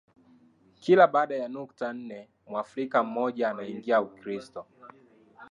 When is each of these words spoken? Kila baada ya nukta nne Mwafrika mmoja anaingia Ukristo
Kila 0.81 1.07
baada 1.07 1.35
ya 1.35 1.47
nukta 1.47 1.93
nne 1.93 2.29
Mwafrika 2.47 3.03
mmoja 3.03 3.49
anaingia 3.49 4.01
Ukristo 4.01 4.65